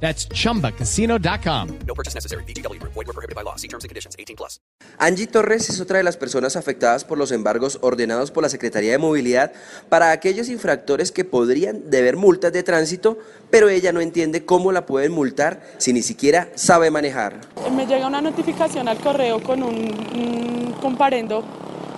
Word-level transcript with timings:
That's 0.00 0.28
chumbacasino.com. 0.28 1.68
No 1.86 1.94
purchase 1.94 2.14
necessary. 2.14 2.44
BGW. 2.44 2.80
Void 2.82 3.06
were 3.06 3.12
prohibited 3.12 3.34
by 3.34 3.42
law. 3.42 3.56
See 3.56 3.68
terms 3.68 3.84
and 3.84 3.88
conditions. 3.88 4.14
18 4.18 4.36
plus. 4.36 4.60
Angie 4.98 5.26
Torres 5.26 5.68
es 5.68 5.80
otra 5.80 5.98
de 5.98 6.04
las 6.04 6.16
personas 6.16 6.56
afectadas 6.56 7.04
por 7.04 7.18
los 7.18 7.32
embargos 7.32 7.78
ordenados 7.82 8.30
por 8.30 8.42
la 8.42 8.48
Secretaría 8.48 8.92
de 8.92 8.98
Movilidad 8.98 9.52
para 9.88 10.10
aquellos 10.10 10.48
infractores 10.48 11.12
que 11.12 11.24
podrían 11.24 11.90
deber 11.90 12.16
multas 12.16 12.52
de 12.52 12.62
tránsito, 12.62 13.18
pero 13.50 13.68
ella 13.68 13.92
no 13.92 14.00
entiende 14.00 14.44
cómo 14.44 14.72
la 14.72 14.86
pueden 14.86 15.12
multar 15.12 15.62
si 15.78 15.92
ni 15.92 16.02
siquiera 16.02 16.48
sabe 16.54 16.90
manejar. 16.90 17.40
Me 17.72 17.86
llega 17.86 18.06
una 18.06 18.20
notificación 18.20 18.88
al 18.88 18.98
correo 18.98 19.42
con 19.42 19.62
un, 19.62 19.76
un 19.76 20.74
comparendo 20.80 21.44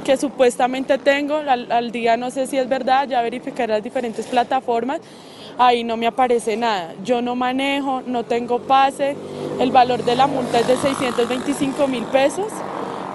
que 0.05 0.17
supuestamente 0.17 0.99
tengo, 0.99 1.37
al, 1.37 1.71
al 1.71 1.93
día 1.93 2.17
no 2.17 2.31
sé 2.31 2.47
si 2.47 2.57
es 2.57 2.69
verdad, 2.69 3.07
ya 3.09 3.21
verificaré 3.23 3.75
las 3.75 3.83
diferentes 3.83 4.27
plataformas, 4.27 5.01
ahí 5.59 5.85
no 5.85 5.97
me 5.97 6.07
aparece 6.07 6.57
nada. 6.57 6.95
Yo 7.05 7.21
no 7.21 7.37
manejo, 7.37 8.03
no 8.07 8.25
tengo 8.25 8.61
pase, 8.61 9.17
el 9.61 9.71
valor 9.73 10.05
de 10.05 10.17
la 10.17 10.27
multa 10.27 10.61
es 10.61 10.69
de 10.69 10.77
625 10.77 11.89
mil 11.89 12.05
pesos 12.05 12.53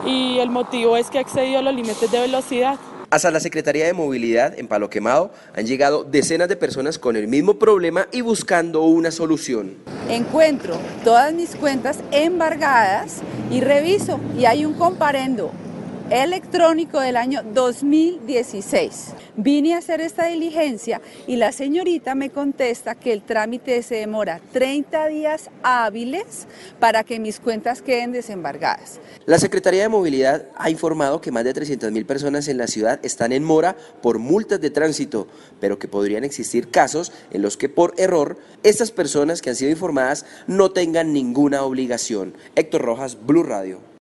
y 0.05 0.37
el 0.39 0.49
motivo 0.49 0.97
es 0.97 1.09
que 1.09 1.17
he 1.17 1.21
excedido 1.21 1.61
los 1.61 1.73
límites 1.73 2.11
de 2.11 2.19
velocidad. 2.19 2.77
Hasta 3.09 3.29
la 3.29 3.39
Secretaría 3.39 3.85
de 3.85 3.93
Movilidad 3.93 4.57
en 4.57 4.67
Palo 4.67 4.89
Quemado 4.89 5.31
han 5.55 5.67
llegado 5.67 6.03
decenas 6.03 6.49
de 6.49 6.55
personas 6.55 6.97
con 6.97 7.15
el 7.15 7.27
mismo 7.27 7.59
problema 7.59 8.07
y 8.11 8.21
buscando 8.21 8.81
una 8.81 9.11
solución. 9.11 9.75
Encuentro 10.09 10.75
todas 11.03 11.31
mis 11.31 11.55
cuentas 11.55 11.99
embargadas 12.11 13.21
y 13.51 13.61
reviso 13.61 14.19
y 14.37 14.45
hay 14.45 14.65
un 14.65 14.73
comparendo 14.73 15.51
electrónico 16.13 16.99
del 16.99 17.17
año 17.17 17.41
2016. 17.41 19.13
Vine 19.35 19.73
a 19.73 19.79
hacer 19.79 19.99
esta 19.99 20.27
diligencia 20.27 21.01
y 21.25 21.37
la 21.37 21.51
señorita 21.51 22.13
me 22.13 22.29
contesta 22.29 22.93
que 22.93 23.11
el 23.13 23.23
trámite 23.23 23.81
se 23.81 23.95
demora 23.95 24.39
30 24.51 25.07
días 25.07 25.49
hábiles 25.63 26.47
para 26.79 27.03
que 27.03 27.19
mis 27.19 27.39
cuentas 27.39 27.81
queden 27.81 28.11
desembargadas. 28.11 28.99
La 29.25 29.39
Secretaría 29.39 29.81
de 29.81 29.89
Movilidad 29.89 30.45
ha 30.55 30.69
informado 30.69 31.19
que 31.19 31.31
más 31.31 31.45
de 31.45 31.53
300 31.55 31.91
mil 31.91 32.05
personas 32.05 32.47
en 32.47 32.59
la 32.59 32.67
ciudad 32.67 32.99
están 33.03 33.31
en 33.31 33.43
mora 33.43 33.75
por 34.03 34.19
multas 34.19 34.61
de 34.61 34.69
tránsito, 34.69 35.27
pero 35.59 35.79
que 35.79 35.87
podrían 35.87 36.23
existir 36.23 36.69
casos 36.69 37.11
en 37.31 37.41
los 37.41 37.57
que 37.57 37.69
por 37.69 37.95
error 37.97 38.37
estas 38.61 38.91
personas 38.91 39.41
que 39.41 39.49
han 39.49 39.55
sido 39.55 39.71
informadas 39.71 40.27
no 40.45 40.69
tengan 40.69 41.11
ninguna 41.11 41.63
obligación. 41.63 42.35
Héctor 42.55 42.83
Rojas, 42.83 43.17
Blue 43.25 43.41
Radio. 43.41 43.92